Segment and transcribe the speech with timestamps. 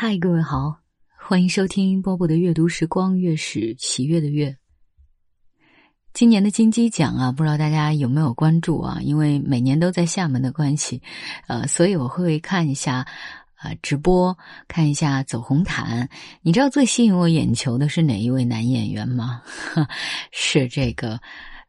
[0.00, 0.78] 嗨，各位好，
[1.18, 4.56] 欢迎收听波波的阅读时光，月是喜悦的月。
[6.12, 9.00] 今年的金鸡奖啊，不知道大家有没有关注啊？
[9.02, 11.02] 因为每年都在厦门的关系，
[11.48, 13.04] 呃，所以我会看一下
[13.60, 14.38] 呃直播，
[14.68, 16.08] 看一下走红毯。
[16.42, 19.42] 你知道最吸引我眼球的是哪一位男演员吗？
[20.30, 21.18] 是这个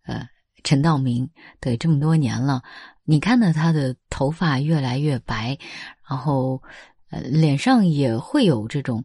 [0.05, 0.23] 呃
[0.63, 1.27] 陈道明。
[1.59, 2.61] 对，这么多年了，
[3.05, 5.57] 你看到他的头发越来越白，
[6.07, 6.61] 然后。
[7.09, 9.03] 呃，脸上也会有这种，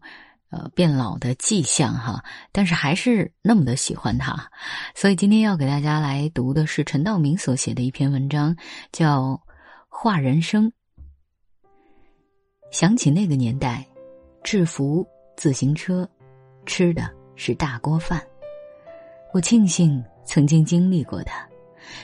[0.51, 2.23] 呃，变老的迹象哈，
[2.53, 4.51] 但是还是那么的喜欢他，
[4.95, 8.55] 所以今天要给大家来读的是陈道明所写的一篇文章，
[8.93, 9.23] 叫
[9.89, 10.69] 《画人生》。
[12.71, 13.87] 想起那个年代，
[14.43, 16.09] 制服、自行车，
[16.67, 18.23] 吃的是大锅饭。
[19.33, 21.49] 我庆幸曾经经历过它，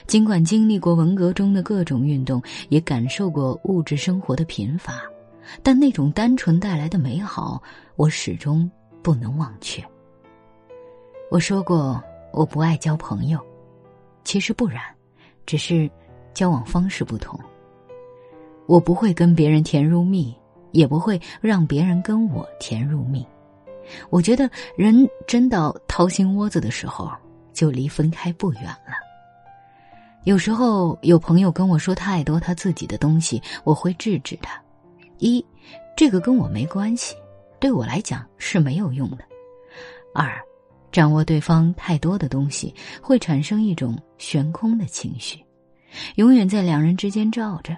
[0.07, 5.01] 尽管经历过文革中的各种运动，也感受过物质生活的贫乏。
[5.63, 7.61] 但那种单纯带来的美好，
[7.95, 8.69] 我始终
[9.01, 9.83] 不能忘却。
[11.29, 12.01] 我说过
[12.33, 13.39] 我不爱交朋友，
[14.23, 14.81] 其实不然，
[15.45, 15.89] 只是
[16.33, 17.39] 交往方式不同。
[18.67, 20.35] 我不会跟别人甜如蜜，
[20.71, 23.25] 也不会让别人跟我甜如蜜。
[24.09, 27.09] 我觉得人真到掏心窝子的时候，
[27.51, 28.95] 就离分开不远了。
[30.23, 34.61] 有时候有朋友跟我说太多他自己的东西，我会制止他。
[35.21, 35.45] 一，
[35.95, 37.15] 这个跟我没关系，
[37.59, 39.19] 对我来讲是没有用的。
[40.15, 40.41] 二，
[40.91, 45.39] 掌握对方太多的东西，会产生一种悬空的情绪，
[46.15, 47.77] 永远在两人之间罩着，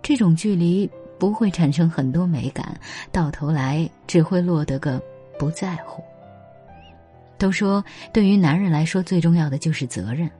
[0.00, 2.74] 这种距离不会产生很多美感，
[3.12, 5.00] 到头来只会落得个
[5.38, 6.02] 不在乎。
[7.36, 10.30] 都说对于男人来说最重要的就是责任，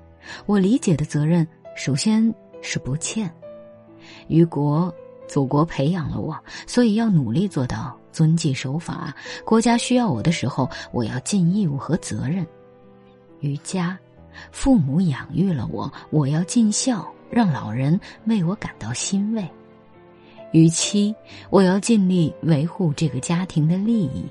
[0.47, 3.31] 我理解的责任首先是不欠，
[4.27, 4.93] 于国。
[5.31, 6.37] 祖国培养了我，
[6.67, 9.15] 所以要努力做到遵纪守法。
[9.45, 12.45] 国家需要我的时候，我要尽义务和责任。
[13.39, 13.97] 于家，
[14.51, 19.49] 父母养育了我，我要尽孝，让老人为我感到欣慰。
[20.51, 21.15] 于妻，
[21.49, 24.25] 我要尽力维护这个家庭的利益。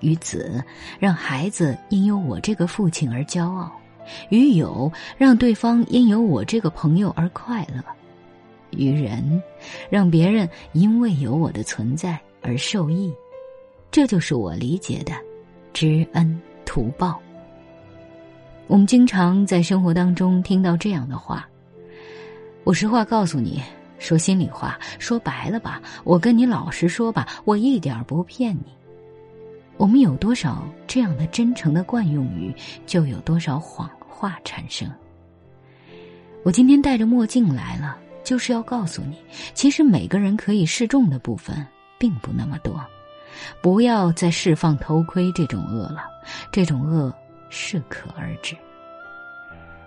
[0.00, 0.60] 于子，
[0.98, 3.70] 让孩子因有我这个父亲而骄傲；
[4.30, 7.80] 于友，让对方因有我这个朋友而快乐。
[8.72, 9.42] 于人，
[9.88, 13.12] 让别人因为有我的存在而受益，
[13.90, 15.12] 这就是我理解的
[15.72, 17.20] 知恩图报。
[18.66, 21.48] 我们经常在生活当中听到这样的话
[22.64, 23.62] ：“我实话告诉你，
[23.98, 28.72] 说心里话，说白了吧，我跟你老实说吧，我一点不骗你。”
[29.78, 32.54] 我们有多少这样的真诚的惯用语，
[32.86, 34.88] 就有多少谎话产生。
[36.44, 37.98] 我今天戴着墨镜来了。
[38.24, 39.16] 就是要告诉你，
[39.54, 41.66] 其实每个人可以示众的部分
[41.98, 42.80] 并不那么多，
[43.60, 46.04] 不要再释放偷窥这种恶了，
[46.50, 47.12] 这种恶
[47.48, 48.56] 适可而止。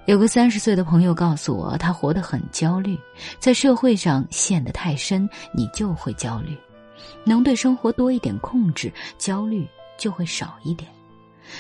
[0.06, 3.00] 有个三十岁的朋友告诉我，他活得很焦虑，
[3.40, 6.56] 在社会上陷得太深，你就会焦虑。
[7.24, 10.90] 能对生活多一点控制，焦虑就会少一点。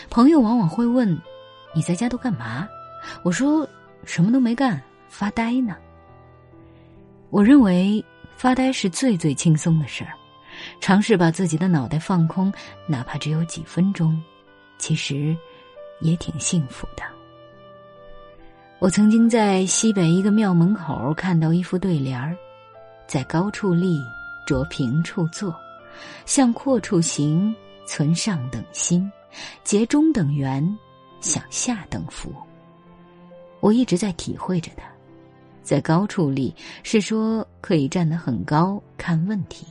[0.09, 1.19] 朋友往往会问
[1.74, 2.68] ：“你在家都干嘛？”
[3.24, 3.68] 我说
[4.06, 5.75] ：“什么都没干，发呆呢。”
[7.35, 8.01] 我认为
[8.38, 10.13] 发呆是最最轻松的事儿，
[10.79, 12.50] 尝试把自己的脑袋放空，
[12.88, 14.18] 哪怕只有几分钟，
[14.78, 15.35] 其实
[16.00, 17.03] 也挺幸福的。
[18.79, 22.38] 我曾经在西北一个庙门口看到一副对联儿
[23.06, 24.00] ：“在高处立，
[24.47, 25.52] 着平处坐；
[26.25, 27.53] 向阔处行，
[27.85, 29.12] 存上等心；
[29.62, 30.66] 结中等缘，
[31.19, 32.34] 享下等福。”
[33.59, 34.85] 我一直在体会着它。
[35.66, 36.53] 在高处立
[36.84, 39.66] 是说可以站得很高看问题，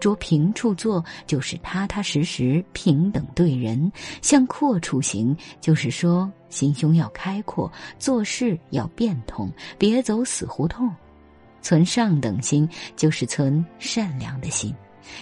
[0.00, 3.90] 着平处坐就是踏踏实实平等对人，
[4.20, 10.92] 向阔处行就是说心胸要开阔，做事要变通，别走死胡同。
[11.60, 14.74] 存上等心就是存善良的心，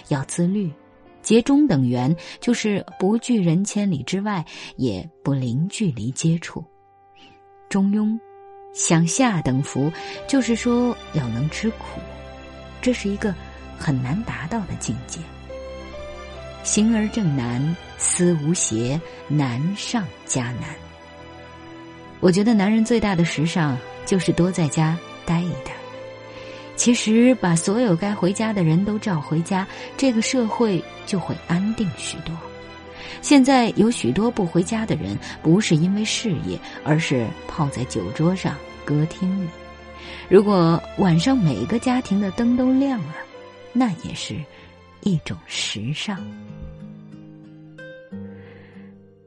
[0.07, 0.73] 要自律。
[1.21, 4.43] 结中等缘就是不拒人千里之外，
[4.75, 6.65] 也不零距离接触。
[7.69, 8.19] 中庸。
[8.73, 9.91] 享下等福，
[10.27, 11.99] 就是说要能吃苦，
[12.81, 13.33] 这是一个
[13.77, 15.19] 很难达到的境界。
[16.63, 20.75] 行而正难，思无邪，难上加难。
[22.19, 25.71] 我觉得男人最大的时尚就是多在家待一待。
[26.75, 32.35] 其实把所有该回家的人都召回家，这个社会就会安定许多。
[33.21, 39.47] 现在有许多不回家的人，不是因为事业，而是泡在酒桌上、歌厅里。
[40.27, 43.13] 如果晚上每个家庭的灯都亮了，
[43.73, 44.35] 那也是
[45.01, 46.17] 一种时尚。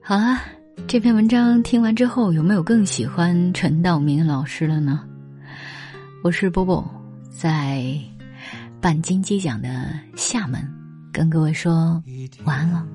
[0.02, 0.43] 好啊，
[0.87, 5.05] 这篇文章听完之后，有没有更喜欢陈道明老师了呢？
[6.23, 6.85] 我是波波，
[7.31, 7.94] 在
[8.81, 10.61] 办金鸡奖的厦门，
[11.12, 12.02] 跟各位说
[12.44, 12.87] 晚安了。